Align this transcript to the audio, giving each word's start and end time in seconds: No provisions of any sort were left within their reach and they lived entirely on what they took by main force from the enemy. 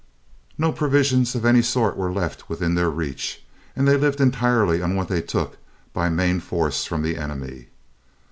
No 0.57 0.71
provisions 0.71 1.35
of 1.35 1.45
any 1.45 1.61
sort 1.61 1.95
were 1.95 2.11
left 2.11 2.49
within 2.49 2.73
their 2.73 2.89
reach 2.89 3.43
and 3.75 3.87
they 3.87 3.95
lived 3.97 4.19
entirely 4.19 4.81
on 4.81 4.95
what 4.95 5.09
they 5.09 5.21
took 5.21 5.59
by 5.93 6.09
main 6.09 6.39
force 6.39 6.85
from 6.85 7.03
the 7.03 7.17
enemy. 7.17 7.67